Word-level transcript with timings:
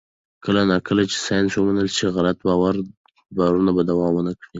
کله 0.45 0.61
نا 0.69 0.77
کله 0.87 1.03
چې 1.11 1.17
ساینس 1.25 1.51
ومنل 1.55 1.87
شي، 1.95 2.05
غلط 2.17 2.37
باورونه 3.39 3.71
به 3.77 3.81
دوام 3.89 4.11
ونه 4.15 4.31
کړي. 4.39 4.47